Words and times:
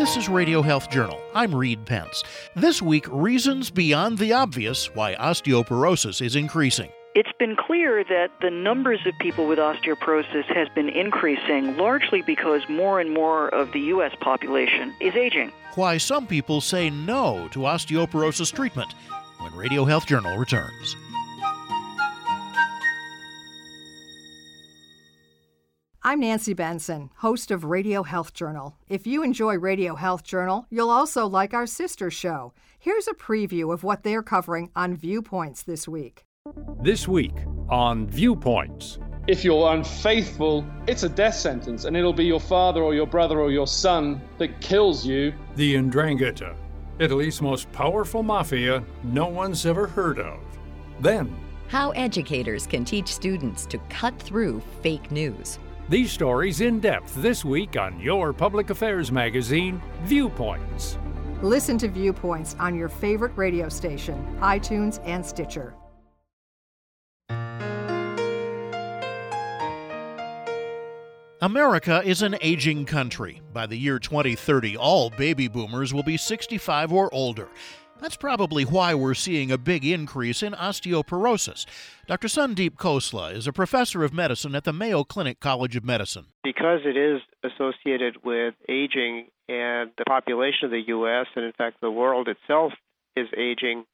This 0.00 0.16
is 0.16 0.30
Radio 0.30 0.62
Health 0.62 0.88
Journal. 0.88 1.20
I'm 1.34 1.54
Reed 1.54 1.84
Pence. 1.84 2.24
This 2.56 2.80
week, 2.80 3.04
reasons 3.10 3.68
beyond 3.70 4.16
the 4.16 4.32
obvious 4.32 4.86
why 4.94 5.14
osteoporosis 5.16 6.22
is 6.22 6.36
increasing. 6.36 6.90
It's 7.14 7.32
been 7.38 7.54
clear 7.54 8.02
that 8.04 8.30
the 8.40 8.48
numbers 8.48 9.00
of 9.04 9.12
people 9.18 9.46
with 9.46 9.58
osteoporosis 9.58 10.46
has 10.46 10.70
been 10.70 10.88
increasing 10.88 11.76
largely 11.76 12.22
because 12.22 12.66
more 12.66 12.98
and 12.98 13.12
more 13.12 13.50
of 13.50 13.72
the 13.72 13.80
U.S. 13.92 14.14
population 14.20 14.94
is 15.02 15.14
aging. 15.16 15.52
Why 15.74 15.98
some 15.98 16.26
people 16.26 16.62
say 16.62 16.88
no 16.88 17.48
to 17.48 17.58
osteoporosis 17.58 18.54
treatment 18.54 18.94
when 19.38 19.54
Radio 19.54 19.84
Health 19.84 20.06
Journal 20.06 20.38
returns. 20.38 20.96
I'm 26.02 26.20
Nancy 26.20 26.54
Benson, 26.54 27.10
host 27.16 27.50
of 27.50 27.62
Radio 27.62 28.02
Health 28.02 28.32
Journal. 28.32 28.74
If 28.88 29.06
you 29.06 29.22
enjoy 29.22 29.58
Radio 29.58 29.96
Health 29.96 30.24
Journal, 30.24 30.64
you'll 30.70 30.88
also 30.88 31.26
like 31.26 31.52
our 31.52 31.66
sister 31.66 32.10
show. 32.10 32.54
Here's 32.78 33.06
a 33.06 33.12
preview 33.12 33.70
of 33.70 33.84
what 33.84 34.02
they're 34.02 34.22
covering 34.22 34.70
on 34.74 34.96
Viewpoints 34.96 35.62
this 35.62 35.86
week. 35.86 36.24
This 36.80 37.06
week 37.06 37.34
on 37.68 38.06
Viewpoints. 38.06 38.98
If 39.26 39.44
you're 39.44 39.74
unfaithful, 39.74 40.64
it's 40.86 41.02
a 41.02 41.08
death 41.10 41.34
sentence, 41.34 41.84
and 41.84 41.94
it'll 41.94 42.14
be 42.14 42.24
your 42.24 42.40
father 42.40 42.80
or 42.80 42.94
your 42.94 43.06
brother 43.06 43.38
or 43.38 43.50
your 43.50 43.66
son 43.66 44.22
that 44.38 44.58
kills 44.62 45.04
you. 45.04 45.34
The 45.56 45.76
The 45.76 45.82
'Ndrangheta, 45.82 46.56
Italy's 46.98 47.42
most 47.42 47.70
powerful 47.72 48.22
mafia 48.22 48.82
no 49.04 49.26
one's 49.26 49.66
ever 49.66 49.86
heard 49.86 50.18
of. 50.18 50.38
Then, 50.98 51.36
how 51.68 51.90
educators 51.90 52.66
can 52.66 52.86
teach 52.86 53.08
students 53.08 53.66
to 53.66 53.76
cut 53.90 54.18
through 54.18 54.62
fake 54.82 55.12
news. 55.12 55.58
These 55.90 56.12
stories 56.12 56.60
in 56.60 56.78
depth 56.78 57.16
this 57.16 57.44
week 57.44 57.76
on 57.76 57.98
your 57.98 58.32
public 58.32 58.70
affairs 58.70 59.10
magazine, 59.10 59.82
Viewpoints. 60.04 60.96
Listen 61.42 61.76
to 61.78 61.88
Viewpoints 61.88 62.54
on 62.60 62.76
your 62.76 62.88
favorite 62.88 63.32
radio 63.34 63.68
station, 63.68 64.24
iTunes, 64.40 65.00
and 65.04 65.26
Stitcher. 65.26 65.74
America 71.42 72.02
is 72.04 72.22
an 72.22 72.36
aging 72.40 72.84
country. 72.84 73.42
By 73.52 73.66
the 73.66 73.76
year 73.76 73.98
2030, 73.98 74.76
all 74.76 75.10
baby 75.10 75.48
boomers 75.48 75.92
will 75.92 76.04
be 76.04 76.16
65 76.16 76.92
or 76.92 77.12
older. 77.12 77.48
That's 78.00 78.16
probably 78.16 78.64
why 78.64 78.94
we're 78.94 79.14
seeing 79.14 79.52
a 79.52 79.58
big 79.58 79.84
increase 79.84 80.42
in 80.42 80.54
osteoporosis. 80.54 81.66
Dr. 82.06 82.28
Sandeep 82.28 82.76
Khosla 82.76 83.34
is 83.34 83.46
a 83.46 83.52
professor 83.52 84.02
of 84.02 84.14
medicine 84.14 84.54
at 84.54 84.64
the 84.64 84.72
Mayo 84.72 85.04
Clinic 85.04 85.38
College 85.38 85.76
of 85.76 85.84
Medicine. 85.84 86.26
Because 86.42 86.80
it 86.84 86.96
is 86.96 87.20
associated 87.44 88.24
with 88.24 88.54
aging 88.68 89.26
and 89.48 89.90
the 89.98 90.04
population 90.06 90.64
of 90.64 90.70
the 90.70 90.82
U.S., 90.88 91.26
and 91.36 91.44
in 91.44 91.52
fact 91.52 91.82
the 91.82 91.90
world 91.90 92.28
itself 92.28 92.72
is 93.16 93.28
aging, 93.36 93.84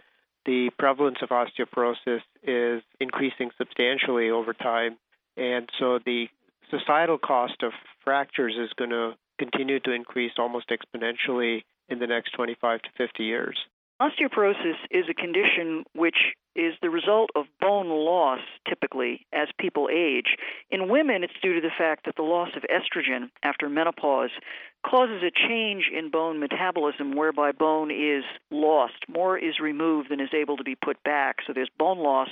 the 0.45 0.71
prevalence 0.79 1.19
of 1.21 1.31
osteoporosis 1.31 2.21
is 2.45 2.83
increasing 3.01 3.51
substantially 3.59 4.31
over 4.31 4.53
time. 4.53 4.97
And 5.37 5.69
so 5.81 5.99
the 6.05 6.27
societal 6.71 7.19
cost 7.19 7.63
of 7.63 7.73
fractures 8.05 8.55
is 8.57 8.71
going 8.77 8.91
to 8.91 9.15
continue 9.39 9.81
to 9.81 9.93
increase 9.93 10.33
almost 10.39 10.71
exponentially 10.71 11.65
in 11.89 11.99
the 11.99 12.07
next 12.07 12.31
25 12.33 12.83
to 12.83 12.89
50 12.97 13.25
years. 13.25 13.59
Osteoporosis 14.01 14.77
is 14.91 15.07
a 15.09 15.15
condition 15.15 15.85
which 15.95 16.35
is 16.55 16.75
the 16.83 16.91
result 16.91 17.31
of 17.35 17.47
bone 17.61 17.89
loss 17.89 18.41
typically 18.69 19.27
as 19.33 19.49
people 19.59 19.89
age. 19.91 20.37
In 20.71 20.89
women, 20.89 21.25
it's 21.25 21.33
due 21.43 21.55
to 21.55 21.61
the 21.63 21.73
fact 21.77 22.05
that 22.05 22.17
the 22.17 22.23
loss 22.23 22.51
of 22.57 22.65
estrogen 22.65 23.31
after 23.43 23.71
menopause 23.71 24.31
causes 24.85 25.23
a 25.23 25.31
change 25.49 25.91
in 25.95 26.11
bone 26.11 26.39
metabolism 26.39 27.17
whereby 27.17 27.53
bone 27.53 27.91
is 27.91 28.25
lost. 28.51 28.97
More 29.09 29.39
is 29.39 29.61
removed 29.61 30.11
than 30.11 30.21
is 30.21 30.35
able 30.35 30.59
to 30.59 30.65
be 30.65 30.75
put 30.75 31.03
back. 31.03 31.37
So 31.47 31.55
there's 31.55 31.71
bone 31.79 31.99
loss 31.99 32.29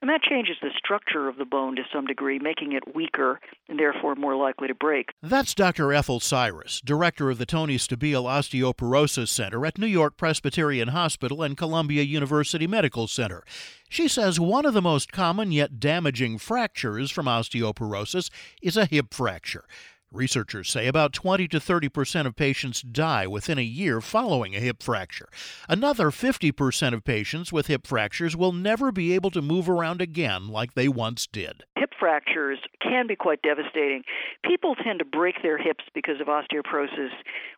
and 0.00 0.08
that 0.08 0.22
changes 0.22 0.56
the 0.62 0.70
structure 0.76 1.28
of 1.28 1.36
the 1.36 1.44
bone 1.44 1.76
to 1.76 1.82
some 1.92 2.06
degree, 2.06 2.38
making 2.38 2.72
it 2.72 2.94
weaker 2.94 3.40
and 3.68 3.78
therefore 3.78 4.14
more 4.14 4.36
likely 4.36 4.68
to 4.68 4.74
break. 4.74 5.10
That's 5.22 5.54
Dr. 5.54 5.92
Ethel 5.92 6.20
Siris, 6.20 6.80
director 6.80 7.30
of 7.30 7.38
the 7.38 7.46
Toni 7.46 7.76
Stabile 7.76 8.24
Osteoporosis 8.24 9.28
Center 9.28 9.64
at 9.66 9.78
New 9.78 9.86
York 9.86 10.16
Presbyterian 10.16 10.88
Hospital 10.88 11.42
and 11.42 11.56
Columbia 11.56 12.02
University 12.02 12.66
Medical 12.66 13.08
Center. 13.08 13.42
She 13.88 14.06
says 14.06 14.38
one 14.38 14.66
of 14.66 14.74
the 14.74 14.82
most 14.82 15.12
common 15.12 15.50
yet 15.50 15.80
damaging 15.80 16.38
fractures 16.38 17.10
from 17.10 17.26
osteoporosis 17.26 18.30
is 18.62 18.76
a 18.76 18.86
hip 18.86 19.12
fracture. 19.12 19.64
Researchers 20.10 20.70
say 20.70 20.86
about 20.86 21.12
20 21.12 21.46
to 21.48 21.60
30 21.60 21.90
percent 21.90 22.26
of 22.26 22.34
patients 22.34 22.80
die 22.80 23.26
within 23.26 23.58
a 23.58 23.62
year 23.62 24.00
following 24.00 24.56
a 24.56 24.60
hip 24.60 24.82
fracture. 24.82 25.28
Another 25.68 26.10
50 26.10 26.50
percent 26.52 26.94
of 26.94 27.04
patients 27.04 27.52
with 27.52 27.66
hip 27.66 27.86
fractures 27.86 28.34
will 28.34 28.52
never 28.52 28.90
be 28.90 29.14
able 29.14 29.30
to 29.30 29.42
move 29.42 29.68
around 29.68 30.00
again 30.00 30.48
like 30.48 30.72
they 30.72 30.88
once 30.88 31.26
did. 31.26 31.64
Hip 31.76 31.90
fractures 32.00 32.58
can 32.80 33.06
be 33.06 33.16
quite 33.16 33.42
devastating. 33.42 34.02
People 34.44 34.74
tend 34.76 35.00
to 35.00 35.04
break 35.04 35.42
their 35.42 35.58
hips 35.58 35.84
because 35.92 36.22
of 36.22 36.28
osteoporosis 36.28 37.10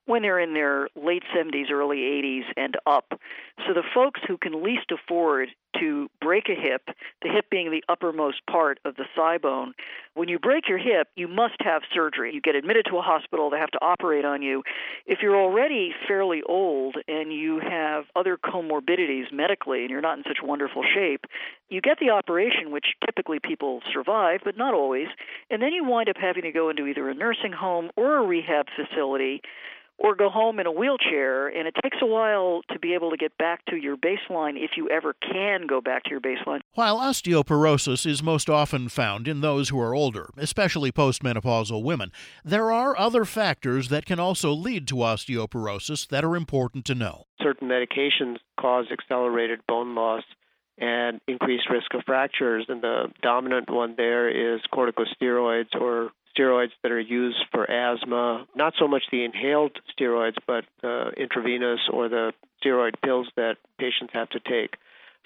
when 0.06 0.22
they're 0.22 0.40
in 0.40 0.54
their 0.54 0.88
late 0.96 1.22
70s, 1.32 1.70
early 1.70 1.98
80s, 1.98 2.42
and 2.56 2.76
up. 2.84 3.12
So 3.66 3.74
the 3.74 3.82
folks 3.94 4.20
who 4.26 4.38
can 4.38 4.62
least 4.62 4.90
afford 4.90 5.48
to 5.78 6.08
break 6.20 6.48
a 6.48 6.60
hip, 6.60 6.82
the 7.22 7.28
hip 7.28 7.46
being 7.50 7.70
the 7.70 7.84
uppermost 7.88 8.40
part 8.50 8.78
of 8.84 8.96
the 8.96 9.04
thigh 9.16 9.38
bone. 9.38 9.72
When 10.14 10.28
you 10.28 10.38
break 10.38 10.68
your 10.68 10.78
hip, 10.78 11.08
you 11.16 11.28
must 11.28 11.56
have 11.60 11.82
surgery. 11.94 12.34
You 12.34 12.40
get 12.40 12.54
admitted 12.54 12.86
to 12.90 12.98
a 12.98 13.02
hospital, 13.02 13.50
they 13.50 13.58
have 13.58 13.70
to 13.72 13.78
operate 13.80 14.24
on 14.24 14.42
you. 14.42 14.62
If 15.06 15.18
you're 15.22 15.36
already 15.36 15.92
fairly 16.08 16.42
old 16.46 16.96
and 17.06 17.32
you 17.32 17.60
have 17.60 18.04
other 18.16 18.36
comorbidities 18.36 19.32
medically 19.32 19.82
and 19.82 19.90
you're 19.90 20.00
not 20.00 20.18
in 20.18 20.24
such 20.24 20.38
wonderful 20.42 20.82
shape, 20.82 21.24
you 21.68 21.80
get 21.80 21.98
the 22.00 22.10
operation, 22.10 22.72
which 22.72 22.86
typically 23.04 23.38
people 23.42 23.80
survive, 23.92 24.40
but 24.44 24.56
not 24.56 24.74
always, 24.74 25.06
and 25.50 25.62
then 25.62 25.72
you 25.72 25.84
wind 25.84 26.08
up 26.08 26.16
having 26.20 26.42
to 26.42 26.52
go 26.52 26.70
into 26.70 26.86
either 26.86 27.08
a 27.08 27.14
nursing 27.14 27.52
home 27.52 27.90
or 27.96 28.18
a 28.18 28.26
rehab 28.26 28.66
facility 28.74 29.40
or 30.00 30.16
go 30.16 30.30
home 30.30 30.58
in 30.58 30.66
a 30.66 30.72
wheelchair. 30.72 31.46
And 31.46 31.68
it 31.68 31.74
takes 31.82 31.98
a 32.02 32.06
while 32.06 32.62
to 32.72 32.78
be 32.78 32.94
able 32.94 33.10
to 33.10 33.16
get 33.16 33.36
back 33.36 33.64
to 33.66 33.76
your 33.76 33.96
baseline 33.96 34.54
if 34.56 34.72
you 34.76 34.88
ever 34.88 35.14
can 35.30 35.66
go 35.66 35.80
back 35.80 36.04
to 36.04 36.10
your 36.10 36.20
baseline. 36.20 36.60
While 36.72 36.98
osteoporosis 36.98 38.06
is 38.06 38.22
most 38.22 38.48
often 38.48 38.88
found 38.88 39.28
in 39.28 39.42
those 39.42 39.68
who 39.68 39.78
are 39.78 39.94
older, 39.94 40.30
especially 40.36 40.90
postmenopausal 40.90 41.82
women, 41.84 42.10
there 42.42 42.72
are 42.72 42.98
other 42.98 43.24
factors 43.26 43.88
that 43.88 44.06
can 44.06 44.18
also 44.18 44.52
lead 44.52 44.88
to 44.88 44.94
osteoporosis 44.96 46.08
that 46.08 46.24
are 46.24 46.34
important 46.34 46.84
to 46.86 46.94
know. 46.94 47.26
Certain 47.42 47.68
medications 47.68 48.36
cause 48.58 48.86
accelerated 48.90 49.60
bone 49.68 49.94
loss 49.94 50.22
and 50.78 51.20
increased 51.28 51.68
risk 51.70 51.92
of 51.92 52.02
fractures, 52.06 52.64
and 52.68 52.82
the 52.82 53.08
dominant 53.22 53.70
one 53.70 53.94
there 53.98 54.30
is 54.30 54.62
corticosteroids 54.72 55.74
or 55.78 56.10
steroids 56.36 56.70
that 56.82 56.92
are 56.92 57.00
used 57.00 57.38
for 57.50 57.70
asthma, 57.70 58.46
not 58.54 58.74
so 58.78 58.86
much 58.86 59.02
the 59.10 59.24
inhaled 59.24 59.78
steroids, 59.98 60.36
but 60.46 60.64
uh, 60.82 61.10
intravenous 61.16 61.80
or 61.92 62.08
the 62.08 62.32
steroid 62.62 62.94
pills 63.04 63.28
that 63.36 63.56
patients 63.78 64.12
have 64.12 64.28
to 64.30 64.40
take 64.40 64.76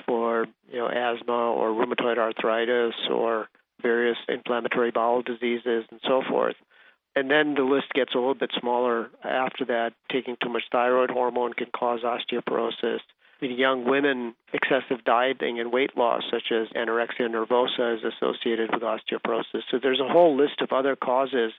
for 0.06 0.46
you 0.70 0.78
know 0.78 0.88
asthma 0.88 1.32
or 1.32 1.70
rheumatoid 1.70 2.18
arthritis 2.18 2.94
or 3.10 3.48
various 3.82 4.16
inflammatory 4.28 4.90
bowel 4.90 5.22
diseases 5.22 5.84
and 5.90 6.00
so 6.06 6.22
forth. 6.28 6.56
And 7.16 7.30
then 7.30 7.54
the 7.54 7.62
list 7.62 7.92
gets 7.94 8.12
a 8.14 8.18
little 8.18 8.34
bit 8.34 8.50
smaller 8.58 9.08
after 9.22 9.64
that. 9.66 9.92
Taking 10.10 10.36
too 10.42 10.48
much 10.48 10.64
thyroid 10.72 11.10
hormone 11.10 11.52
can 11.52 11.68
cause 11.76 12.00
osteoporosis 12.00 13.00
in 13.40 13.52
young 13.52 13.88
women, 13.88 14.34
excessive 14.52 15.04
dieting 15.04 15.60
and 15.60 15.72
weight 15.72 15.96
loss, 15.96 16.22
such 16.30 16.52
as 16.52 16.68
anorexia 16.76 17.28
nervosa, 17.28 17.96
is 17.96 18.02
associated 18.04 18.70
with 18.72 18.82
osteoporosis. 18.82 19.62
So 19.70 19.78
there's 19.82 20.00
a 20.00 20.12
whole 20.12 20.36
list 20.36 20.60
of 20.60 20.72
other 20.72 20.96
causes 20.96 21.52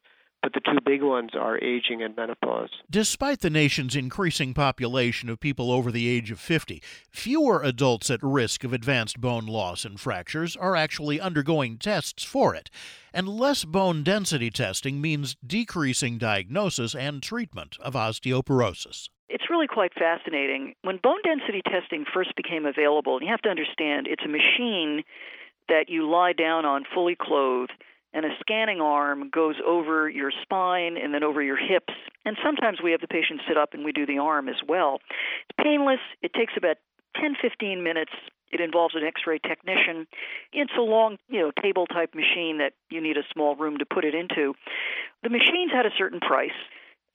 but 0.46 0.54
the 0.54 0.60
two 0.60 0.78
big 0.86 1.02
ones 1.02 1.32
are 1.34 1.58
aging 1.64 2.04
and 2.04 2.16
menopause. 2.16 2.70
Despite 2.88 3.40
the 3.40 3.50
nation's 3.50 3.96
increasing 3.96 4.54
population 4.54 5.28
of 5.28 5.40
people 5.40 5.72
over 5.72 5.92
the 5.92 6.08
age 6.08 6.30
of 6.30 6.40
50, 6.40 6.84
fewer 7.10 7.64
adults 7.64 8.12
at 8.12 8.22
risk 8.22 8.64
of 8.64 8.72
advanced 8.72 9.20
bone 9.20 9.48
loss 9.48 9.86
and 9.86 10.00
fractures 10.00 10.56
are 10.56 10.76
actually 10.76 11.20
undergoing 11.20 11.80
tests 11.80 12.24
for 12.24 12.54
it. 12.54 12.70
And 13.12 13.28
less 13.28 13.66
bone 13.66 14.04
density 14.04 14.52
testing 14.52 15.02
means 15.02 15.36
decreasing 15.44 16.20
diagnosis 16.20 16.94
and 16.94 17.24
treatment 17.24 17.78
of 17.80 17.96
osteoporosis. 17.96 19.10
It's 19.30 19.50
really 19.50 19.68
quite 19.68 19.94
fascinating. 19.94 20.76
When 20.84 20.98
bone 21.02 21.22
density 21.24 21.62
testing 21.62 22.06
first 22.14 22.36
became 22.36 22.66
available, 22.66 23.22
you 23.22 23.30
have 23.30 23.42
to 23.42 23.50
understand 23.50 24.08
it's 24.08 24.24
a 24.24 24.30
machine 24.30 25.04
that 25.68 25.90
you 25.90 26.10
lie 26.10 26.34
down 26.34 26.66
on 26.66 26.84
fully 26.94 27.16
clothed 27.20 27.74
and 28.14 28.26
a 28.26 28.30
scanning 28.40 28.80
arm 28.80 29.30
goes 29.30 29.56
over 29.66 30.08
your 30.08 30.32
spine 30.42 30.96
and 30.96 31.14
then 31.14 31.24
over 31.24 31.42
your 31.42 31.58
hips. 31.58 31.94
And 32.24 32.38
sometimes 32.44 32.80
we 32.82 32.92
have 32.92 33.02
the 33.02 33.08
patient 33.08 33.42
sit 33.48 33.58
up 33.58 33.74
and 33.74 33.84
we 33.84 33.92
do 33.92 34.06
the 34.06 34.20
arm 34.20 34.48
as 34.48 34.56
well. 34.66 35.00
It's 35.50 35.58
painless. 35.62 36.00
It 36.22 36.34
takes 36.34 36.54
about 36.56 36.78
10 37.20 37.36
15 37.42 37.84
minutes. 37.84 38.14
It 38.52 38.62
involves 38.62 38.96
an 38.96 39.04
X-ray 39.04 39.40
technician. 39.40 40.08
It's 40.54 40.72
a 40.78 40.82
long, 40.82 41.18
you 41.28 41.42
know, 41.42 41.52
table 41.62 41.88
type 41.88 42.16
machine 42.16 42.60
that 42.60 42.72
you 42.90 43.02
need 43.02 43.18
a 43.18 43.24
small 43.34 43.56
room 43.58 43.80
to 43.80 43.86
put 43.86 44.06
it 44.06 44.16
into. 44.16 44.54
The 45.24 45.30
machines 45.30 45.72
had 45.74 45.86
a 45.86 45.92
certain 45.98 46.22
price 46.22 46.56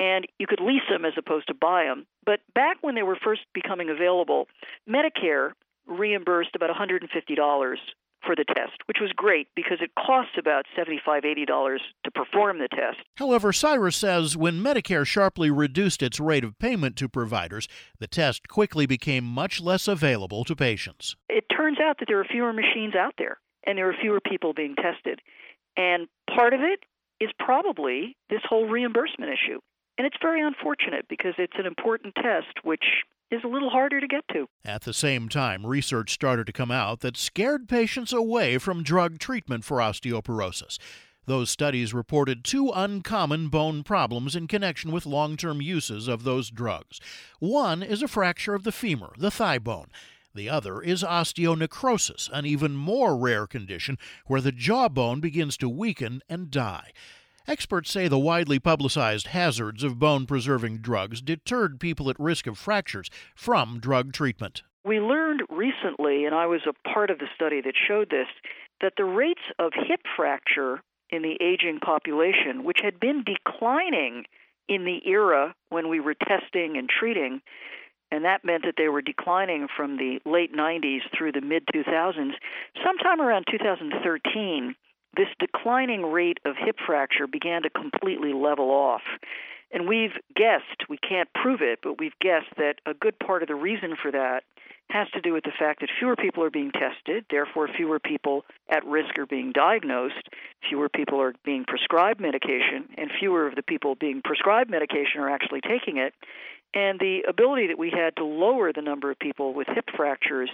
and 0.00 0.26
you 0.38 0.46
could 0.46 0.60
lease 0.60 0.88
them 0.90 1.04
as 1.04 1.12
opposed 1.16 1.46
to 1.48 1.54
buy 1.54 1.84
them. 1.84 2.06
But 2.24 2.40
back 2.54 2.78
when 2.80 2.94
they 2.94 3.02
were 3.02 3.18
first 3.22 3.42
becoming 3.54 3.90
available, 3.90 4.48
Medicare 4.88 5.52
reimbursed 5.86 6.56
about 6.56 6.70
$150 6.70 7.76
for 8.24 8.36
the 8.36 8.44
test, 8.44 8.72
which 8.86 8.98
was 9.00 9.12
great 9.14 9.48
because 9.54 9.78
it 9.80 9.90
costs 9.94 10.32
about 10.38 10.66
$75, 10.76 11.24
$80 11.24 11.78
to 12.04 12.10
perform 12.10 12.58
the 12.58 12.68
test. 12.68 12.98
However, 13.16 13.52
Siris 13.52 13.96
says 13.96 14.36
when 14.36 14.62
Medicare 14.62 15.06
sharply 15.06 15.50
reduced 15.50 16.02
its 16.02 16.20
rate 16.20 16.44
of 16.44 16.58
payment 16.58 16.96
to 16.96 17.08
providers, 17.08 17.66
the 17.98 18.06
test 18.06 18.48
quickly 18.48 18.86
became 18.86 19.24
much 19.24 19.60
less 19.60 19.88
available 19.88 20.44
to 20.44 20.56
patients. 20.56 21.16
It 21.28 21.44
turns 21.54 21.78
out 21.80 21.98
that 21.98 22.06
there 22.08 22.20
are 22.20 22.24
fewer 22.24 22.52
machines 22.52 22.94
out 22.94 23.14
there 23.18 23.38
and 23.64 23.78
there 23.78 23.88
are 23.88 23.96
fewer 24.00 24.20
people 24.20 24.52
being 24.52 24.76
tested. 24.76 25.20
And 25.76 26.08
part 26.34 26.52
of 26.52 26.60
it 26.60 26.80
is 27.20 27.30
probably 27.38 28.16
this 28.28 28.40
whole 28.48 28.66
reimbursement 28.66 29.30
issue. 29.32 29.60
And 30.00 30.06
it's 30.06 30.16
very 30.22 30.40
unfortunate 30.40 31.04
because 31.10 31.34
it's 31.36 31.58
an 31.58 31.66
important 31.66 32.14
test 32.14 32.64
which 32.64 33.04
is 33.30 33.42
a 33.44 33.46
little 33.46 33.68
harder 33.68 34.00
to 34.00 34.06
get 34.06 34.24
to. 34.32 34.46
At 34.64 34.84
the 34.84 34.94
same 34.94 35.28
time, 35.28 35.66
research 35.66 36.10
started 36.10 36.46
to 36.46 36.54
come 36.54 36.70
out 36.70 37.00
that 37.00 37.18
scared 37.18 37.68
patients 37.68 38.10
away 38.10 38.56
from 38.56 38.82
drug 38.82 39.18
treatment 39.18 39.62
for 39.62 39.76
osteoporosis. 39.76 40.78
Those 41.26 41.50
studies 41.50 41.92
reported 41.92 42.44
two 42.44 42.72
uncommon 42.74 43.48
bone 43.48 43.82
problems 43.82 44.34
in 44.34 44.46
connection 44.46 44.90
with 44.90 45.04
long 45.04 45.36
term 45.36 45.60
uses 45.60 46.08
of 46.08 46.24
those 46.24 46.48
drugs. 46.48 46.98
One 47.38 47.82
is 47.82 48.02
a 48.02 48.08
fracture 48.08 48.54
of 48.54 48.64
the 48.64 48.72
femur, 48.72 49.12
the 49.18 49.30
thigh 49.30 49.58
bone. 49.58 49.88
The 50.34 50.48
other 50.48 50.80
is 50.80 51.02
osteonecrosis, 51.02 52.30
an 52.32 52.46
even 52.46 52.74
more 52.74 53.18
rare 53.18 53.46
condition 53.46 53.98
where 54.26 54.40
the 54.40 54.50
jawbone 54.50 55.20
begins 55.20 55.58
to 55.58 55.68
weaken 55.68 56.22
and 56.26 56.50
die. 56.50 56.92
Experts 57.46 57.90
say 57.90 58.06
the 58.06 58.18
widely 58.18 58.58
publicized 58.58 59.28
hazards 59.28 59.82
of 59.82 59.98
bone 59.98 60.26
preserving 60.26 60.78
drugs 60.78 61.22
deterred 61.22 61.80
people 61.80 62.10
at 62.10 62.20
risk 62.20 62.46
of 62.46 62.58
fractures 62.58 63.10
from 63.34 63.80
drug 63.80 64.12
treatment. 64.12 64.62
We 64.84 65.00
learned 65.00 65.42
recently, 65.50 66.24
and 66.24 66.34
I 66.34 66.46
was 66.46 66.60
a 66.66 66.88
part 66.88 67.10
of 67.10 67.18
the 67.18 67.28
study 67.34 67.60
that 67.62 67.74
showed 67.88 68.10
this, 68.10 68.28
that 68.80 68.94
the 68.96 69.04
rates 69.04 69.42
of 69.58 69.72
hip 69.74 70.00
fracture 70.16 70.80
in 71.10 71.22
the 71.22 71.36
aging 71.40 71.80
population, 71.80 72.64
which 72.64 72.80
had 72.82 73.00
been 73.00 73.24
declining 73.24 74.24
in 74.68 74.84
the 74.84 75.00
era 75.06 75.54
when 75.70 75.88
we 75.88 76.00
were 76.00 76.14
testing 76.14 76.76
and 76.76 76.88
treating, 76.88 77.42
and 78.12 78.24
that 78.24 78.44
meant 78.44 78.64
that 78.64 78.74
they 78.76 78.88
were 78.88 79.02
declining 79.02 79.66
from 79.76 79.96
the 79.96 80.20
late 80.24 80.54
90s 80.54 81.00
through 81.16 81.32
the 81.32 81.40
mid 81.40 81.66
2000s. 81.66 82.32
Sometime 82.84 83.20
around 83.20 83.46
2013, 83.50 84.74
this 85.16 85.28
declining 85.38 86.02
rate 86.02 86.38
of 86.44 86.56
hip 86.56 86.76
fracture 86.86 87.26
began 87.26 87.62
to 87.62 87.70
completely 87.70 88.32
level 88.32 88.70
off. 88.70 89.02
And 89.72 89.88
we've 89.88 90.14
guessed, 90.34 90.88
we 90.88 90.98
can't 90.98 91.28
prove 91.32 91.60
it, 91.62 91.80
but 91.82 91.98
we've 91.98 92.18
guessed 92.20 92.50
that 92.56 92.76
a 92.86 92.94
good 92.94 93.18
part 93.18 93.42
of 93.42 93.48
the 93.48 93.54
reason 93.54 93.96
for 94.00 94.10
that 94.10 94.42
has 94.90 95.08
to 95.10 95.20
do 95.20 95.32
with 95.32 95.44
the 95.44 95.52
fact 95.56 95.80
that 95.80 95.88
fewer 95.98 96.16
people 96.16 96.42
are 96.42 96.50
being 96.50 96.72
tested, 96.72 97.24
therefore, 97.30 97.68
fewer 97.68 98.00
people 98.00 98.44
at 98.68 98.84
risk 98.84 99.18
are 99.18 99.26
being 99.26 99.52
diagnosed, 99.52 100.28
fewer 100.68 100.88
people 100.88 101.20
are 101.20 101.32
being 101.44 101.64
prescribed 101.64 102.20
medication, 102.20 102.88
and 102.98 103.10
fewer 103.18 103.46
of 103.46 103.54
the 103.54 103.62
people 103.62 103.94
being 103.94 104.20
prescribed 104.22 104.68
medication 104.68 105.20
are 105.20 105.30
actually 105.30 105.60
taking 105.60 105.96
it. 105.96 106.12
And 106.72 107.00
the 107.00 107.22
ability 107.28 107.66
that 107.68 107.78
we 107.78 107.90
had 107.90 108.14
to 108.16 108.24
lower 108.24 108.72
the 108.72 108.82
number 108.82 109.10
of 109.10 109.18
people 109.18 109.54
with 109.54 109.66
hip 109.66 109.86
fractures 109.96 110.50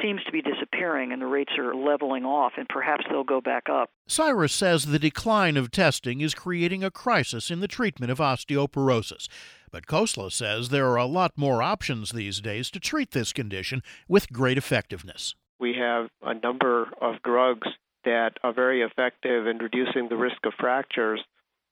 seems 0.00 0.22
to 0.24 0.32
be 0.32 0.40
disappearing 0.40 1.12
and 1.12 1.20
the 1.20 1.26
rates 1.26 1.52
are 1.58 1.74
leveling 1.74 2.24
off, 2.24 2.52
and 2.56 2.68
perhaps 2.68 3.04
they'll 3.10 3.24
go 3.24 3.40
back 3.40 3.68
up. 3.68 3.90
Siris 4.06 4.52
says 4.52 4.86
the 4.86 4.98
decline 4.98 5.56
of 5.56 5.70
testing 5.70 6.20
is 6.22 6.34
creating 6.34 6.82
a 6.82 6.90
crisis 6.90 7.50
in 7.50 7.60
the 7.60 7.68
treatment 7.68 8.10
of 8.10 8.18
osteoporosis. 8.18 9.28
But 9.70 9.86
Khosla 9.86 10.32
says 10.32 10.68
there 10.68 10.88
are 10.88 10.96
a 10.96 11.06
lot 11.06 11.32
more 11.36 11.62
options 11.62 12.12
these 12.12 12.40
days 12.40 12.70
to 12.70 12.80
treat 12.80 13.10
this 13.10 13.32
condition 13.32 13.82
with 14.08 14.32
great 14.32 14.58
effectiveness. 14.58 15.34
We 15.58 15.74
have 15.74 16.08
a 16.22 16.34
number 16.34 16.88
of 17.00 17.22
drugs 17.22 17.68
that 18.04 18.32
are 18.42 18.52
very 18.52 18.82
effective 18.82 19.46
in 19.46 19.58
reducing 19.58 20.08
the 20.08 20.16
risk 20.16 20.44
of 20.44 20.52
fractures. 20.58 21.20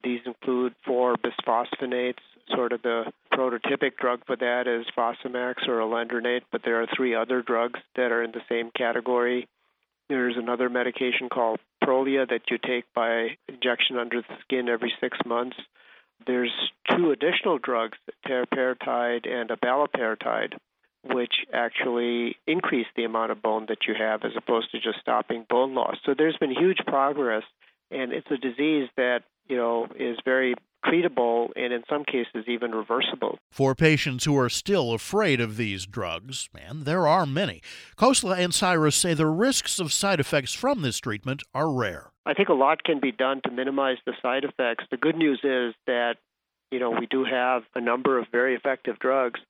These 0.02 0.20
include 0.24 0.74
four 0.86 1.16
bisphosphonates, 1.16 2.22
sort 2.54 2.72
of 2.72 2.82
the 2.82 3.12
prototypic 3.32 3.96
drug 3.96 4.20
for 4.26 4.36
that 4.36 4.66
is 4.66 4.86
Fosamax 4.96 5.68
or 5.68 5.78
alendronate, 5.78 6.42
but 6.52 6.62
there 6.64 6.82
are 6.82 6.86
three 6.96 7.14
other 7.14 7.42
drugs 7.42 7.80
that 7.96 8.12
are 8.12 8.22
in 8.22 8.32
the 8.32 8.42
same 8.48 8.70
category. 8.76 9.48
There's 10.08 10.36
another 10.36 10.68
medication 10.68 11.28
called 11.28 11.60
Prolia 11.82 12.28
that 12.28 12.50
you 12.50 12.58
take 12.58 12.84
by 12.94 13.36
injection 13.48 13.96
under 13.96 14.22
the 14.22 14.36
skin 14.42 14.68
every 14.68 14.92
six 15.00 15.18
months. 15.24 15.56
There's 16.26 16.52
two 16.90 17.12
additional 17.12 17.58
drugs, 17.58 17.96
teriparatide 18.26 19.28
and 19.28 19.50
abaloparatide, 19.50 20.54
which 21.04 21.32
actually 21.52 22.36
increase 22.46 22.86
the 22.96 23.04
amount 23.04 23.32
of 23.32 23.40
bone 23.40 23.66
that 23.68 23.86
you 23.86 23.94
have 23.98 24.24
as 24.24 24.32
opposed 24.36 24.70
to 24.72 24.80
just 24.80 25.00
stopping 25.00 25.46
bone 25.48 25.74
loss. 25.74 25.96
So 26.04 26.14
there's 26.16 26.36
been 26.38 26.50
huge 26.50 26.80
progress, 26.86 27.44
and 27.90 28.12
it's 28.12 28.30
a 28.30 28.36
disease 28.36 28.88
that 28.96 29.20
you 29.48 29.56
know 29.56 29.86
is 29.98 30.18
very 30.24 30.54
treatable 30.84 31.48
and 31.56 31.72
in 31.72 31.82
some 31.88 32.04
cases 32.04 32.44
even 32.46 32.72
reversible. 32.72 33.38
For 33.50 33.74
patients 33.74 34.24
who 34.24 34.38
are 34.38 34.48
still 34.48 34.92
afraid 34.92 35.40
of 35.40 35.56
these 35.56 35.86
drugs, 35.86 36.48
and 36.54 36.84
there 36.84 37.06
are 37.06 37.26
many, 37.26 37.62
Khosla 37.96 38.38
and 38.38 38.54
Siris 38.54 38.96
say 38.96 39.14
the 39.14 39.26
risks 39.26 39.78
of 39.78 39.92
side 39.92 40.20
effects 40.20 40.54
from 40.54 40.82
this 40.82 40.98
treatment 40.98 41.42
are 41.54 41.70
rare. 41.70 42.10
I 42.26 42.34
think 42.34 42.48
a 42.48 42.54
lot 42.54 42.84
can 42.84 43.00
be 43.00 43.12
done 43.12 43.40
to 43.44 43.50
minimize 43.50 43.98
the 44.06 44.12
side 44.22 44.44
effects. 44.44 44.84
The 44.90 44.96
good 44.96 45.16
news 45.16 45.40
is 45.42 45.74
that 45.86 46.16
you 46.70 46.78
know 46.78 46.90
we 46.90 47.06
do 47.06 47.24
have 47.24 47.62
a 47.74 47.80
number 47.80 48.18
of 48.18 48.26
very 48.30 48.54
effective 48.54 48.98
drugs. 48.98 49.40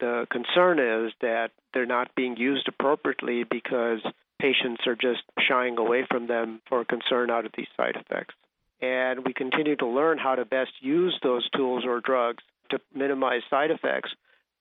The 0.00 0.26
concern 0.30 0.78
is 0.78 1.12
that 1.20 1.50
they're 1.74 1.86
not 1.86 2.14
being 2.14 2.36
used 2.36 2.68
appropriately 2.68 3.44
because 3.44 4.00
patients 4.40 4.86
are 4.86 4.94
just 4.94 5.22
shying 5.48 5.76
away 5.78 6.06
from 6.08 6.28
them 6.28 6.60
for 6.68 6.84
concern 6.84 7.30
out 7.30 7.44
of 7.44 7.52
these 7.56 7.66
side 7.76 7.96
effects 7.96 8.34
and 8.80 9.24
we 9.24 9.32
continue 9.32 9.76
to 9.76 9.86
learn 9.86 10.18
how 10.18 10.34
to 10.34 10.44
best 10.44 10.72
use 10.80 11.18
those 11.22 11.48
tools 11.50 11.84
or 11.86 12.00
drugs 12.00 12.42
to 12.70 12.78
minimize 12.94 13.42
side 13.50 13.70
effects. 13.70 14.10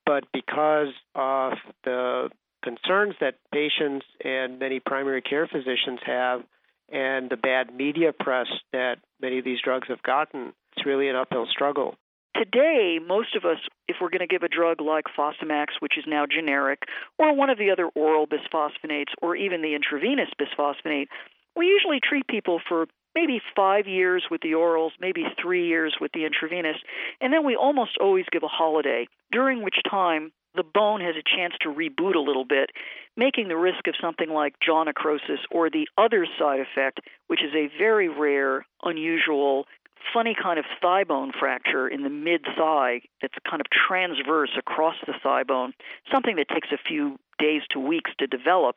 But 0.06 0.24
because 0.34 0.94
of 1.16 1.54
the 1.84 2.30
concerns 2.64 3.16
that 3.20 3.36
patients 3.54 4.06
and 4.24 4.60
many 4.60 4.80
primary 4.80 5.22
care 5.22 5.48
physicians 5.48 6.00
have, 6.06 6.44
and 6.90 7.30
the 7.30 7.38
bad 7.38 7.76
media 7.76 8.14
press 8.14 8.48
that 8.72 9.00
many 9.22 9.40
of 9.40 9.46
these 9.46 9.60
drugs 9.62 9.88
have 9.90 10.02
gotten, 10.04 10.54
it's 10.76 10.86
really 10.86 11.10
an 11.10 11.16
uphill 11.16 11.46
struggle. 11.50 11.96
Today, 12.36 13.00
most 13.06 13.36
of 13.36 13.46
us, 13.46 13.58
if 13.88 13.98
we're 14.00 14.10
going 14.10 14.20
to 14.20 14.28
give 14.28 14.44
a 14.44 14.48
drug 14.48 14.80
like 14.80 15.06
Fosamax, 15.18 15.68
which 15.80 15.98
is 15.98 16.06
now 16.08 16.26
generic, 16.26 16.84
or 17.18 17.34
one 17.34 17.50
of 17.50 17.58
the 17.58 17.72
other 17.72 17.88
oral 17.96 18.28
bisphosphonates, 18.28 19.12
or 19.22 19.36
even 19.36 19.62
the 19.62 19.74
intravenous 19.74 20.30
bisphosphonate, 20.40 21.08
we 21.56 21.66
usually 21.66 22.00
treat 22.00 22.28
people 22.28 22.62
for 22.70 22.86
maybe 23.18 23.42
five 23.56 23.88
years 23.88 24.26
with 24.30 24.42
the 24.42 24.52
orals, 24.52 24.92
maybe 25.00 25.24
three 25.42 25.68
years 25.68 25.96
with 26.00 26.12
the 26.14 26.24
intravenous, 26.24 26.78
and 27.20 27.34
then 27.34 27.44
we 27.44 27.56
almost 27.56 27.98
always 28.00 28.26
give 28.32 28.44
a 28.44 28.48
holiday, 28.48 29.08
during 29.32 29.64
which 29.64 29.78
time 29.90 30.32
the 30.56 30.64
bone 30.64 31.02
has 31.02 31.16
a 31.16 31.36
chance 31.36 31.56
to 31.62 31.70
reboot 31.70 32.14
a 32.14 32.20
little 32.20 32.46
bit, 32.46 32.70
making 33.16 33.48
the 33.48 33.58
risk 33.58 33.88
of 33.88 33.96
something 34.00 34.30
like 34.30 34.54
jaw 34.64 34.84
necrosis 34.84 35.40
or 35.50 35.70
the 35.70 35.88
other 35.98 36.28
side 36.38 36.60
effect, 36.60 37.00
which 37.26 37.42
is 37.44 37.54
a 37.56 37.72
very 37.80 38.08
rare, 38.08 38.68
unusual, 38.84 39.66
funny 40.14 40.36
kind 40.40 40.60
of 40.60 40.66
thigh 40.80 41.04
bone 41.04 41.32
fracture 41.40 41.88
in 41.88 42.04
the 42.04 42.10
mid 42.10 42.42
thigh 42.56 43.02
that's 43.22 43.34
kind 43.50 43.62
of 43.62 43.68
transverse 43.88 44.52
across 44.58 44.96
the 45.08 45.14
thigh 45.24 45.44
bone, 45.44 45.74
something 46.12 46.36
that 46.36 46.50
takes 46.50 46.70
a 46.72 46.78
few 46.78 47.18
days 47.40 47.64
to 47.72 47.80
weeks 47.80 48.12
to 48.20 48.28
develop. 48.28 48.76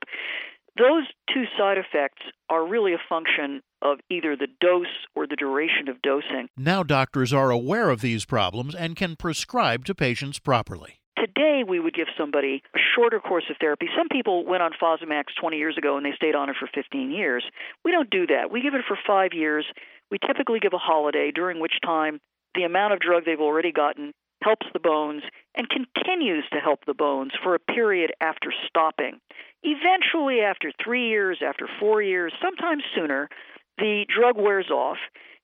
Those 0.79 1.05
two 1.33 1.45
side 1.59 1.77
effects 1.77 2.23
are 2.49 2.67
really 2.67 2.95
a 2.95 3.01
function 3.09 3.61
of 3.83 3.99
either 4.11 4.37
the 4.37 4.49
dose 4.61 4.87
or 5.15 5.27
the 5.27 5.37
duration 5.37 5.89
of 5.89 6.01
dosing. 6.03 6.49
Now, 6.57 6.83
doctors 6.83 7.33
are 7.33 7.51
aware 7.51 7.91
of 7.91 8.01
these 8.01 8.25
problems 8.25 8.75
and 8.75 8.97
can 8.97 9.17
prescribe 9.17 9.85
to 9.87 9.95
patients 9.95 10.39
properly. 10.39 11.01
Today, 11.17 11.63
we 11.67 11.81
would 11.81 11.95
give 11.95 12.09
somebody 12.17 12.63
a 12.75 12.79
shorter 12.95 13.21
course 13.21 13.45
of 13.51 13.57
therapy. 13.61 13.87
Some 13.97 14.09
people 14.09 14.47
went 14.47 14.63
on 14.63 14.73
Fosamax 14.81 15.25
20 15.41 15.57
years 15.59 15.77
ago 15.77 15.97
and 15.97 16.07
they 16.07 16.13
stayed 16.17 16.35
on 16.35 16.49
it 16.49 16.57
for 16.59 16.69
15 16.75 17.11
years. 17.11 17.45
We 17.85 17.93
don't 17.93 18.11
do 18.11 18.27
that. 18.29 18.51
We 18.51 18.63
give 18.63 18.75
it 18.75 18.85
for 18.87 18.99
five 19.07 19.33
years. 19.35 19.67
We 20.11 20.19
typically 20.27 20.61
give 20.61 20.73
a 20.73 20.79
holiday 20.79 21.31
during 21.31 21.61
which 21.61 21.75
time 21.85 22.21
the 22.55 22.63
amount 22.65 22.95
of 22.95 23.01
drug 23.01 23.25
they've 23.25 23.41
already 23.41 23.73
gotten 23.73 24.13
helps 24.43 24.67
the 24.73 24.81
bones 24.81 25.23
and 25.55 25.69
continues 25.69 26.45
to 26.53 26.59
help 26.59 26.85
the 26.87 26.95
bones 26.95 27.33
for 27.43 27.55
a 27.55 27.59
period 27.59 28.13
after 28.21 28.53
stopping. 28.67 29.21
Eventually, 29.63 30.41
after 30.41 30.73
three 30.83 31.09
years, 31.09 31.41
after 31.47 31.69
four 31.79 32.01
years, 32.01 32.33
sometimes 32.43 32.83
sooner, 32.95 33.29
the 33.81 34.07
drug 34.07 34.37
wears 34.37 34.71
off. 34.71 34.99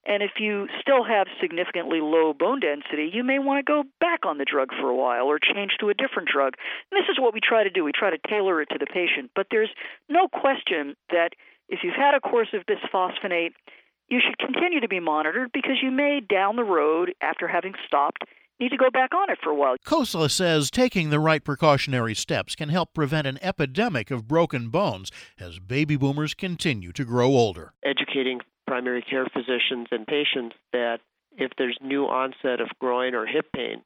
And 0.08 0.22
if 0.22 0.38
you 0.38 0.68
still 0.80 1.02
have 1.02 1.26
significantly 1.40 1.98
low 2.00 2.32
bone 2.32 2.60
density, 2.60 3.10
you 3.12 3.24
may 3.24 3.40
want 3.40 3.58
to 3.58 3.66
go 3.66 3.82
back 3.98 4.20
on 4.24 4.38
the 4.38 4.44
drug 4.44 4.68
for 4.70 4.88
a 4.88 4.94
while 4.94 5.26
or 5.26 5.40
change 5.40 5.72
to 5.80 5.88
a 5.88 5.94
different 5.94 6.28
drug. 6.28 6.54
And 6.92 6.96
this 6.96 7.10
is 7.10 7.18
what 7.18 7.34
we 7.34 7.40
try 7.42 7.64
to 7.64 7.70
do. 7.70 7.82
We 7.82 7.90
try 7.90 8.10
to 8.10 8.18
tailor 8.28 8.62
it 8.62 8.68
to 8.70 8.78
the 8.78 8.86
patient. 8.86 9.32
But 9.34 9.48
there's 9.50 9.70
no 10.08 10.28
question 10.28 10.94
that 11.10 11.30
if 11.68 11.80
you've 11.82 11.98
had 11.98 12.14
a 12.14 12.20
course 12.20 12.54
of 12.54 12.62
bisphosphonate, 12.66 13.54
you 14.08 14.20
should 14.24 14.38
continue 14.38 14.80
to 14.80 14.88
be 14.88 15.00
monitored 15.00 15.50
because 15.52 15.82
you 15.82 15.90
may 15.90 16.20
down 16.20 16.54
the 16.54 16.62
road, 16.62 17.12
after 17.20 17.48
having 17.48 17.74
stopped, 17.84 18.22
need 18.58 18.70
to 18.70 18.76
go 18.76 18.90
back 18.90 19.14
on 19.14 19.30
it 19.30 19.38
for 19.42 19.50
a 19.50 19.54
while. 19.54 19.76
Khosla 19.84 20.30
says 20.30 20.70
taking 20.70 21.10
the 21.10 21.20
right 21.20 21.44
precautionary 21.44 22.14
steps 22.14 22.54
can 22.54 22.68
help 22.68 22.94
prevent 22.94 23.26
an 23.26 23.38
epidemic 23.42 24.10
of 24.10 24.26
broken 24.26 24.68
bones 24.68 25.10
as 25.38 25.58
baby 25.58 25.96
boomers 25.96 26.34
continue 26.34 26.92
to 26.92 27.04
grow 27.04 27.28
older. 27.28 27.72
Educating 27.84 28.40
primary 28.66 29.02
care 29.02 29.26
physicians 29.26 29.88
and 29.90 30.06
patients 30.06 30.56
that 30.72 30.98
if 31.36 31.52
there's 31.58 31.78
new 31.82 32.04
onset 32.04 32.60
of 32.60 32.68
groin 32.78 33.14
or 33.14 33.26
hip 33.26 33.46
pain 33.54 33.82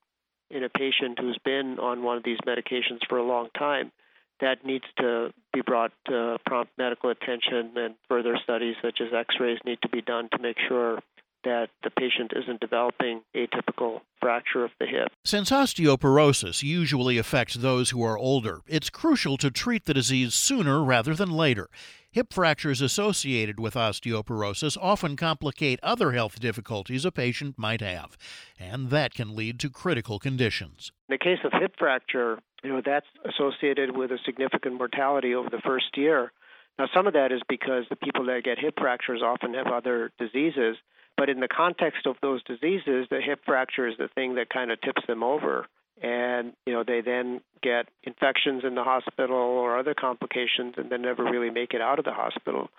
in 0.50 0.64
a 0.64 0.68
patient 0.68 1.18
who's 1.18 1.38
been 1.44 1.78
on 1.78 2.02
one 2.02 2.16
of 2.16 2.24
these 2.24 2.38
medications 2.46 3.00
for 3.08 3.18
a 3.18 3.26
long 3.26 3.48
time, 3.58 3.92
that 4.40 4.64
needs 4.64 4.84
to 4.98 5.30
be 5.52 5.60
brought 5.60 5.92
to 6.06 6.38
prompt 6.46 6.72
medical 6.78 7.10
attention 7.10 7.72
and 7.76 7.94
further 8.08 8.38
studies 8.42 8.74
such 8.82 9.00
as 9.00 9.08
x-rays 9.12 9.58
need 9.66 9.78
to 9.82 9.88
be 9.88 10.00
done 10.00 10.28
to 10.32 10.38
make 10.40 10.56
sure 10.66 10.98
that 11.44 11.68
the 11.84 11.90
patient 11.90 12.32
isn't 12.34 12.60
developing 12.60 13.22
atypical 13.36 14.00
fracture 14.20 14.64
of 14.64 14.70
the 14.78 14.86
hip. 14.86 15.08
Since 15.24 15.50
osteoporosis 15.50 16.62
usually 16.62 17.18
affects 17.18 17.54
those 17.54 17.90
who 17.90 18.02
are 18.02 18.18
older, 18.18 18.60
it's 18.66 18.90
crucial 18.90 19.36
to 19.38 19.50
treat 19.50 19.86
the 19.86 19.94
disease 19.94 20.34
sooner 20.34 20.82
rather 20.82 21.14
than 21.14 21.30
later. 21.30 21.68
Hip 22.12 22.32
fractures 22.32 22.80
associated 22.80 23.60
with 23.60 23.74
osteoporosis 23.74 24.76
often 24.80 25.14
complicate 25.14 25.78
other 25.80 26.10
health 26.10 26.40
difficulties 26.40 27.04
a 27.04 27.12
patient 27.12 27.56
might 27.56 27.80
have, 27.80 28.16
and 28.58 28.90
that 28.90 29.14
can 29.14 29.36
lead 29.36 29.60
to 29.60 29.70
critical 29.70 30.18
conditions. 30.18 30.90
In 31.08 31.14
the 31.14 31.18
case 31.18 31.38
of 31.44 31.52
hip 31.52 31.74
fracture, 31.78 32.40
you 32.64 32.70
know, 32.70 32.82
that's 32.84 33.06
associated 33.24 33.96
with 33.96 34.10
a 34.10 34.18
significant 34.24 34.74
mortality 34.74 35.34
over 35.36 35.48
the 35.48 35.60
first 35.64 35.96
year. 35.96 36.32
Now, 36.80 36.86
some 36.92 37.06
of 37.06 37.12
that 37.12 37.30
is 37.30 37.42
because 37.48 37.84
the 37.90 37.96
people 37.96 38.24
that 38.26 38.42
get 38.42 38.58
hip 38.58 38.74
fractures 38.78 39.22
often 39.22 39.54
have 39.54 39.68
other 39.68 40.10
diseases, 40.18 40.76
but 41.16 41.28
in 41.28 41.40
the 41.40 41.48
context 41.48 42.06
of 42.06 42.16
those 42.22 42.42
diseases, 42.44 43.06
the 43.10 43.20
hip 43.20 43.40
fracture 43.44 43.86
is 43.86 43.96
the 43.98 44.08
thing 44.08 44.36
that 44.36 44.50
kind 44.50 44.70
of 44.70 44.80
tips 44.80 45.02
them 45.06 45.22
over. 45.22 45.66
And, 46.02 46.54
you 46.66 46.72
know, 46.72 46.82
they 46.82 47.02
then 47.02 47.42
get 47.62 47.88
infections 48.02 48.62
in 48.64 48.74
the 48.74 48.84
hospital 48.84 49.36
or 49.36 49.78
other 49.78 49.94
complications 49.94 50.74
and 50.78 50.90
then 50.90 51.02
never 51.02 51.24
really 51.24 51.50
make 51.50 51.74
it 51.74 51.82
out 51.82 51.98
of 51.98 52.06
the 52.06 52.12
hospital. 52.12 52.70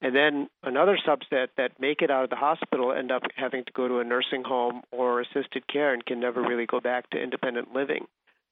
And 0.00 0.16
then 0.16 0.48
another 0.64 0.98
subset 1.06 1.48
that 1.56 1.78
make 1.78 2.02
it 2.02 2.10
out 2.10 2.24
of 2.24 2.30
the 2.30 2.36
hospital 2.36 2.92
end 2.92 3.12
up 3.12 3.22
having 3.36 3.64
to 3.64 3.72
go 3.72 3.86
to 3.86 3.98
a 3.98 4.04
nursing 4.04 4.42
home 4.42 4.82
or 4.90 5.20
assisted 5.20 5.68
care 5.68 5.92
and 5.92 6.04
can 6.04 6.18
never 6.18 6.42
really 6.42 6.66
go 6.66 6.80
back 6.80 7.08
to 7.10 7.22
independent 7.22 7.72
living. 7.72 8.06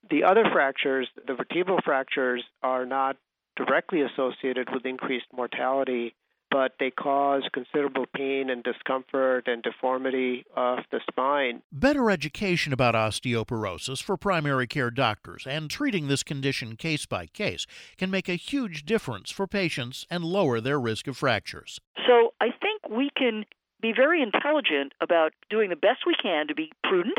The 0.09 0.25
other 0.25 0.45
fractures, 0.53 1.09
the 1.27 1.35
vertebral 1.35 1.81
fractures, 1.85 2.45
are 2.63 2.87
not 2.87 3.17
directly 3.57 4.03
associated 4.03 4.69
with 4.73 4.87
increased 4.87 5.27
mortality 5.35 6.15
but 6.51 6.73
they 6.81 6.91
cause 6.91 7.43
considerable 7.53 8.07
pain 8.15 8.51
and 8.51 8.63
discomfort 8.63 9.47
and 9.47 9.63
deformity 9.63 10.45
of 10.57 10.81
the 10.91 11.01
spine. 11.09 11.63
Better 11.73 12.11
education 12.11 12.73
about 12.73 12.95
osteoporosis 12.95 14.03
for 14.03 14.17
primary 14.17 14.67
care 14.67 14.91
doctors 14.91 15.47
and 15.47 15.71
treating 15.71 16.09
this 16.09 16.23
condition 16.23 16.77
case 16.77 17.07
by 17.07 17.27
case 17.27 17.67
can 17.97 18.11
make 18.11 18.29
a 18.29 18.35
huge 18.35 18.85
difference 18.85 19.31
for 19.31 19.47
patients 19.47 20.07
and 20.11 20.25
lower 20.25 20.61
their 20.61 20.81
risk 20.81 21.07
of 21.07 21.17
fractures. 21.17 21.81
So 22.07 22.35
I 22.41 22.49
think 22.61 22.89
we 22.91 23.11
can 23.17 23.45
be 23.81 23.93
very 23.97 24.23
intelligent 24.23 24.93
about 25.01 25.33
doing 25.49 25.71
the 25.71 25.77
best 25.77 26.01
we 26.07 26.15
can 26.21 26.49
to 26.49 26.55
be 26.55 26.73
prudent, 26.85 27.19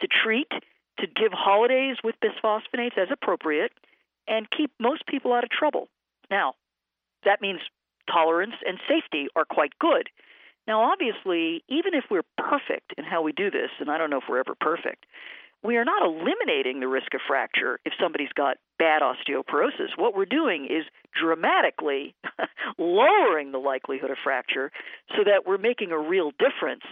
to 0.00 0.06
treat, 0.06 0.50
to 1.00 1.06
give 1.06 1.32
holidays 1.32 1.96
with 2.04 2.14
bisphosphonates 2.22 2.98
as 2.98 3.08
appropriate, 3.10 3.72
and 4.26 4.46
keep 4.50 4.70
most 4.78 5.06
people 5.06 5.32
out 5.32 5.44
of 5.44 5.50
trouble. 5.50 5.88
Now, 6.30 6.54
that 7.24 7.40
means 7.40 7.60
tolerance 8.12 8.54
and 8.66 8.78
safety 8.88 9.28
are 9.36 9.44
quite 9.44 9.72
good. 9.78 10.08
Now, 10.66 10.92
obviously, 10.92 11.64
even 11.68 11.94
if 11.94 12.04
we're 12.10 12.26
perfect 12.36 12.92
in 12.98 13.04
how 13.04 13.22
we 13.22 13.32
do 13.32 13.50
this, 13.50 13.70
and 13.80 13.90
I 13.90 13.96
don't 13.96 14.10
know 14.10 14.18
if 14.18 14.24
we're 14.28 14.40
ever 14.40 14.54
perfect, 14.60 15.06
we 15.64 15.76
are 15.76 15.84
not 15.84 16.02
eliminating 16.04 16.80
the 16.80 16.88
risk 16.88 17.14
of 17.14 17.20
fracture 17.26 17.80
if 17.84 17.92
somebody's 18.00 18.32
got 18.34 18.58
bad 18.78 19.02
osteoporosis. 19.02 19.96
What 19.96 20.14
we're 20.14 20.26
doing 20.26 20.66
is 20.66 20.84
dramatically 21.18 22.14
lowering 22.78 23.50
the 23.50 23.58
likelihood 23.58 24.10
of 24.10 24.18
fracture 24.22 24.70
so 25.16 25.24
that 25.24 25.46
we're 25.46 25.58
making 25.58 25.90
a 25.90 25.98
real 25.98 26.30
difference 26.32 26.84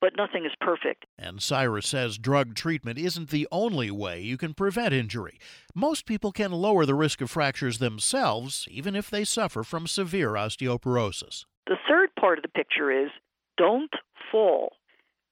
but 0.00 0.16
nothing 0.16 0.44
is 0.44 0.52
perfect. 0.60 1.06
And 1.18 1.42
Siris 1.42 1.86
says 1.86 2.18
drug 2.18 2.54
treatment 2.54 2.98
isn't 2.98 3.30
the 3.30 3.48
only 3.50 3.90
way 3.90 4.20
you 4.20 4.36
can 4.36 4.54
prevent 4.54 4.94
injury. 4.94 5.38
Most 5.74 6.06
people 6.06 6.32
can 6.32 6.52
lower 6.52 6.86
the 6.86 6.94
risk 6.94 7.20
of 7.20 7.30
fractures 7.30 7.78
themselves, 7.78 8.66
even 8.70 8.94
if 8.94 9.10
they 9.10 9.24
suffer 9.24 9.62
from 9.62 9.86
severe 9.86 10.32
osteoporosis. 10.32 11.44
The 11.66 11.76
third 11.88 12.10
part 12.18 12.38
of 12.38 12.42
the 12.42 12.48
picture 12.48 12.90
is 12.90 13.10
don't 13.56 13.92
fall, 14.30 14.72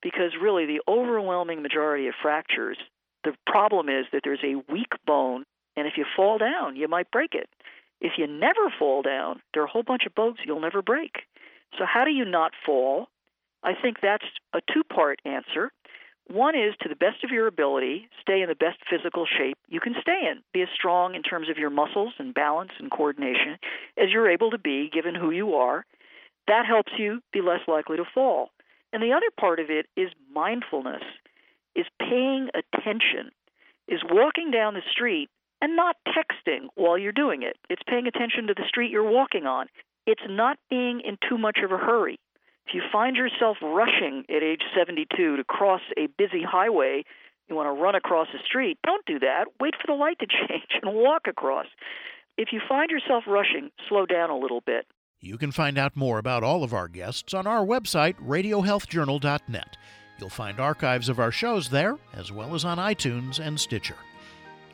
because 0.03 0.33
really 0.41 0.67
the 0.67 0.83
overwhelming 0.89 1.63
majority 1.63 2.09
of 2.09 2.15
fractures, 2.21 2.77
the 3.25 3.33
problem 3.47 3.89
is 3.89 4.07
that 4.13 4.23
there's 4.25 4.45
a 4.45 4.63
weak 4.73 4.93
bone, 5.07 5.45
and 5.77 5.87
if 5.87 5.95
you 5.97 6.05
fall 6.17 6.39
down, 6.39 6.77
you 6.77 6.89
might 6.89 7.11
break 7.11 7.35
it. 7.35 7.49
If 8.01 8.13
you 8.19 8.27
never 8.27 8.73
fall 8.79 9.03
down, 9.03 9.41
there 9.53 9.63
are 9.63 9.67
a 9.67 9.71
whole 9.71 9.83
bunch 9.83 10.03
of 10.07 10.15
bones 10.15 10.37
you'll 10.45 10.61
never 10.61 10.83
break. 10.83 11.23
So, 11.79 11.85
how 11.87 12.05
do 12.05 12.11
you 12.11 12.25
not 12.25 12.53
fall? 12.65 13.09
I 13.67 13.75
think 13.75 13.97
that's 14.01 14.25
a 14.55 14.61
two 14.73 14.85
part 14.85 15.21
answer. 15.25 15.73
One 16.29 16.55
is 16.57 16.75
to 16.81 16.89
the 16.89 16.97
best 16.97 17.25
of 17.25 17.31
your 17.31 17.47
ability, 17.49 18.09
stay 18.21 18.41
in 18.41 18.49
the 18.49 18.55
best 18.55 18.79
physical 18.89 19.27
shape 19.27 19.59
you 19.69 19.81
can 19.81 19.95
stay 20.01 20.29
in. 20.31 20.43
Be 20.55 20.63
as 20.63 20.69
strong 20.75 21.15
in 21.17 21.23
terms 21.23 21.49
of 21.51 21.59
your 21.59 21.71
muscles 21.71 22.15
and 22.19 22.33
balance 22.33 22.71
and 22.79 22.91
coordination 22.91 23.59
as 23.99 24.11
you're 24.13 24.31
able 24.31 24.51
to 24.53 24.59
be 24.59 24.89
given 24.93 25.15
who 25.17 25.31
you 25.31 25.55
are. 25.55 25.85
That 26.47 26.65
helps 26.65 26.93
you 26.97 27.21
be 27.33 27.41
less 27.41 27.61
likely 27.67 27.97
to 27.97 28.05
fall. 28.15 28.51
And 28.93 29.03
the 29.03 29.13
other 29.13 29.31
part 29.39 29.59
of 29.59 29.67
it 29.69 29.87
is 29.97 30.11
mindfulness, 30.33 31.03
is 31.75 31.87
paying 31.99 32.49
attention, 32.55 33.31
is 33.89 34.01
walking 34.09 34.53
down 34.53 34.75
the 34.75 34.83
street 34.91 35.29
and 35.61 35.75
not 35.75 35.97
texting 36.07 36.69
while 36.77 36.97
you're 36.97 37.13
doing 37.13 37.43
it. 37.43 37.57
It's 37.69 37.83
paying 37.89 38.07
attention 38.07 38.47
to 38.47 38.55
the 38.55 38.69
street 38.69 38.93
you're 38.93 39.11
walking 39.11 39.47
on. 39.47 39.67
It's 40.07 40.23
not 40.29 40.59
being 40.71 41.01
in 41.01 41.19
too 41.29 41.37
much 41.37 41.59
of 41.65 41.73
a 41.73 41.79
hurry. 41.79 42.19
If 42.67 42.75
you 42.75 42.83
find 42.93 43.17
yourself 43.17 43.59
rushing 43.63 44.25
at 44.29 44.43
age 44.43 44.63
72 44.77 45.37
to 45.37 45.45
cross 45.45 45.83
a 45.97 46.09
busy 46.19 46.43
highway, 46.43 47.05
you 47.49 47.55
want 47.55 47.69
to 47.69 47.81
run 47.81 47.95
across 47.95 48.27
the 48.33 48.41
street, 48.45 48.79
don't 48.85 49.07
do 49.07 49.21
that. 49.21 49.45
Wait 49.61 49.75
for 49.81 49.87
the 49.87 49.99
light 49.99 50.19
to 50.19 50.27
change 50.49 50.67
and 50.83 50.95
walk 50.95 51.23
across. 51.29 51.67
If 52.37 52.49
you 52.53 52.61
find 52.69 52.91
yourself 52.91 53.25
rushing, 53.27 53.71
slow 53.89 54.05
down 54.05 54.31
a 54.31 54.39
little 54.39 54.61
bit. 54.61 54.87
You 55.21 55.39
can 55.39 55.53
find 55.53 55.79
out 55.79 55.97
more 55.97 56.19
about 56.19 56.43
all 56.43 56.63
of 56.63 56.75
our 56.75 56.89
guests 56.89 57.33
on 57.35 57.47
our 57.47 57.65
website, 57.65 58.15
radiohealthjournal.net. 58.17 59.77
You'll 60.19 60.29
find 60.29 60.61
archives 60.61 61.09
of 61.09 61.19
our 61.19 61.33
shows 61.33 61.69
there, 61.69 61.97
as 62.15 62.33
well 62.33 62.55
as 62.55 62.65
on 62.65 62.79
iTunes 62.79 63.39
and 63.39 63.59
Stitcher. 63.59 63.97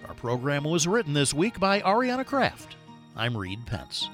Our 0.08 0.14
program 0.14 0.64
was 0.64 0.86
written 0.86 1.12
this 1.12 1.34
week 1.34 1.60
by 1.60 1.80
Ariana 1.80 2.26
Kraft. 2.26 2.76
I'm 3.16 3.36
Reed 3.36 3.66
Pence. 3.66 4.08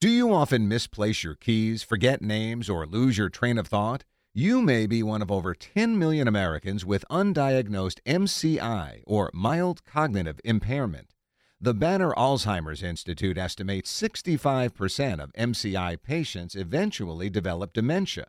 Do 0.00 0.08
you 0.08 0.32
often 0.32 0.68
misplace 0.68 1.24
your 1.24 1.34
keys, 1.34 1.82
forget 1.82 2.22
names, 2.22 2.70
or 2.70 2.86
lose 2.86 3.18
your 3.18 3.28
train 3.28 3.58
of 3.58 3.66
thought? 3.66 4.04
You 4.32 4.62
may 4.62 4.86
be 4.86 5.02
one 5.02 5.22
of 5.22 5.32
over 5.32 5.54
10 5.54 5.98
million 5.98 6.28
Americans 6.28 6.86
with 6.86 7.04
undiagnosed 7.10 7.98
MCI, 8.06 9.02
or 9.08 9.28
mild 9.34 9.84
cognitive 9.84 10.38
impairment. 10.44 11.14
The 11.60 11.74
Banner 11.74 12.12
Alzheimer's 12.12 12.80
Institute 12.80 13.36
estimates 13.36 13.92
65% 14.00 15.18
of 15.18 15.32
MCI 15.32 16.00
patients 16.00 16.54
eventually 16.54 17.28
develop 17.28 17.72
dementia. 17.72 18.28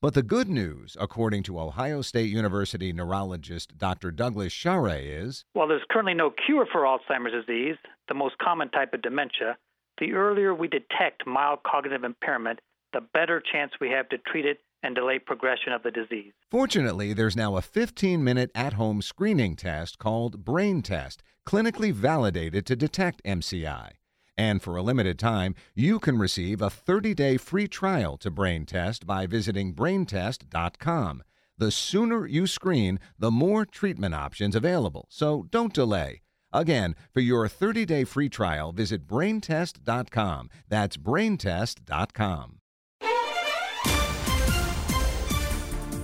But 0.00 0.14
the 0.14 0.22
good 0.24 0.48
news, 0.48 0.96
according 0.98 1.44
to 1.44 1.60
Ohio 1.60 2.02
State 2.02 2.30
University 2.30 2.92
neurologist 2.92 3.78
Dr. 3.78 4.10
Douglas 4.10 4.52
Scharre, 4.52 5.00
is 5.00 5.44
While 5.52 5.68
there's 5.68 5.86
currently 5.88 6.14
no 6.14 6.32
cure 6.44 6.66
for 6.72 6.80
Alzheimer's 6.80 7.46
disease, 7.46 7.76
the 8.08 8.14
most 8.14 8.36
common 8.38 8.68
type 8.70 8.92
of 8.92 9.02
dementia, 9.02 9.56
the 9.98 10.12
earlier 10.12 10.54
we 10.54 10.68
detect 10.68 11.26
mild 11.26 11.60
cognitive 11.64 12.04
impairment, 12.04 12.60
the 12.92 13.00
better 13.00 13.40
chance 13.40 13.72
we 13.80 13.90
have 13.90 14.08
to 14.10 14.18
treat 14.18 14.44
it 14.44 14.58
and 14.82 14.94
delay 14.94 15.18
progression 15.18 15.72
of 15.72 15.82
the 15.82 15.90
disease. 15.90 16.32
Fortunately, 16.50 17.12
there's 17.12 17.36
now 17.36 17.56
a 17.56 17.62
15 17.62 18.22
minute 18.22 18.50
at 18.54 18.74
home 18.74 19.02
screening 19.02 19.56
test 19.56 19.98
called 19.98 20.44
Brain 20.44 20.82
Test, 20.82 21.22
clinically 21.46 21.92
validated 21.92 22.66
to 22.66 22.76
detect 22.76 23.24
MCI. 23.24 23.92
And 24.36 24.62
for 24.62 24.76
a 24.76 24.82
limited 24.82 25.18
time, 25.18 25.54
you 25.74 25.98
can 25.98 26.18
receive 26.18 26.60
a 26.60 26.70
30 26.70 27.14
day 27.14 27.36
free 27.36 27.68
trial 27.68 28.16
to 28.18 28.30
Brain 28.30 28.66
Test 28.66 29.06
by 29.06 29.26
visiting 29.26 29.74
braintest.com. 29.74 31.22
The 31.56 31.70
sooner 31.70 32.26
you 32.26 32.46
screen, 32.48 32.98
the 33.16 33.30
more 33.30 33.64
treatment 33.64 34.14
options 34.14 34.56
available, 34.56 35.06
so 35.08 35.46
don't 35.50 35.72
delay. 35.72 36.23
Again, 36.54 36.94
for 37.12 37.20
your 37.20 37.48
30 37.48 37.84
day 37.84 38.04
free 38.04 38.28
trial, 38.28 38.72
visit 38.72 39.06
braintest.com. 39.06 40.50
That's 40.68 40.96
braintest.com. 40.96 42.58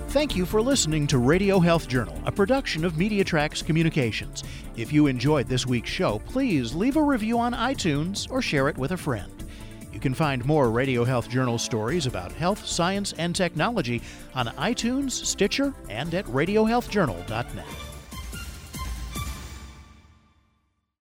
Thank 0.08 0.34
you 0.34 0.44
for 0.44 0.60
listening 0.60 1.06
to 1.06 1.18
Radio 1.18 1.60
Health 1.60 1.86
Journal, 1.86 2.20
a 2.26 2.32
production 2.32 2.84
of 2.84 2.94
MediaTracks 2.94 3.64
Communications. 3.64 4.42
If 4.76 4.92
you 4.92 5.06
enjoyed 5.06 5.46
this 5.46 5.66
week's 5.66 5.88
show, 5.88 6.18
please 6.26 6.74
leave 6.74 6.96
a 6.96 7.02
review 7.02 7.38
on 7.38 7.52
iTunes 7.52 8.28
or 8.28 8.42
share 8.42 8.68
it 8.68 8.76
with 8.76 8.90
a 8.90 8.96
friend. 8.96 9.30
You 9.92 10.00
can 10.00 10.14
find 10.14 10.44
more 10.44 10.72
Radio 10.72 11.04
Health 11.04 11.28
Journal 11.28 11.58
stories 11.58 12.06
about 12.06 12.32
health, 12.32 12.66
science, 12.66 13.12
and 13.18 13.36
technology 13.36 14.02
on 14.34 14.48
iTunes, 14.48 15.12
Stitcher, 15.12 15.72
and 15.88 16.12
at 16.12 16.24
RadioHealthJournal.net. 16.26 17.89